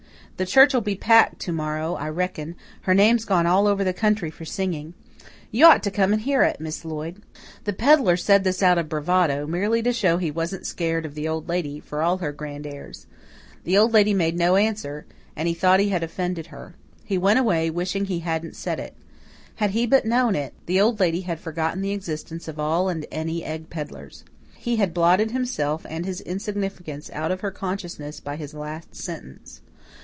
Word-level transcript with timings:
The 0.37 0.47
church'll 0.47 0.81
be 0.81 0.95
packed 0.95 1.39
to 1.41 1.51
morrow, 1.53 1.93
I 1.93 2.09
reckon 2.09 2.55
her 2.81 2.95
name's 2.95 3.25
gone 3.25 3.45
all 3.45 3.67
over 3.67 3.83
the 3.83 3.93
country 3.93 4.31
for 4.31 4.43
singing. 4.43 4.95
You 5.51 5.67
ought 5.67 5.83
to 5.83 5.91
come 5.91 6.13
and 6.13 6.21
hear 6.23 6.41
it, 6.41 6.59
Miss 6.59 6.83
Lloyd." 6.83 7.21
The 7.65 7.73
pedlar 7.73 8.17
said 8.17 8.43
this 8.43 8.63
out 8.63 8.79
of 8.79 8.89
bravado, 8.89 9.45
merely 9.45 9.83
to 9.83 9.93
show 9.93 10.17
he 10.17 10.31
wasn't 10.31 10.65
scared 10.65 11.05
of 11.05 11.13
the 11.13 11.27
Old 11.27 11.47
Lady, 11.47 11.79
for 11.79 12.01
all 12.01 12.17
her 12.17 12.31
grand 12.31 12.65
airs. 12.65 13.05
The 13.65 13.77
Old 13.77 13.93
Lady 13.93 14.15
made 14.15 14.35
no 14.35 14.55
answer, 14.55 15.05
and 15.35 15.47
he 15.47 15.53
thought 15.53 15.79
he 15.79 15.89
had 15.89 16.01
offended 16.01 16.47
her. 16.47 16.73
He 17.05 17.19
went 17.19 17.37
away, 17.37 17.69
wishing 17.69 18.05
he 18.05 18.21
hadn't 18.21 18.55
said 18.55 18.79
it. 18.79 18.95
Had 19.57 19.69
he 19.69 19.85
but 19.85 20.05
known 20.07 20.35
it, 20.35 20.55
the 20.65 20.81
Old 20.81 20.99
Lady 20.99 21.21
had 21.21 21.39
forgotten 21.39 21.83
the 21.83 21.91
existence 21.91 22.47
of 22.47 22.59
all 22.59 22.89
and 22.89 23.05
any 23.11 23.45
egg 23.45 23.69
pedlars. 23.69 24.23
He 24.57 24.77
had 24.77 24.91
blotted 24.91 25.29
himself 25.29 25.85
and 25.87 26.03
his 26.03 26.19
insignificance 26.19 27.11
out 27.13 27.31
of 27.31 27.41
her 27.41 27.51
consciousness 27.51 28.19
by 28.19 28.37
his 28.37 28.55
last 28.55 28.95
sentence. 28.95 29.61